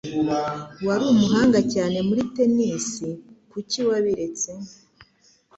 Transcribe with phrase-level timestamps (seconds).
[0.85, 2.87] Wari umuhanga cyane muri tennis.
[3.51, 4.49] Kuki wabiretse?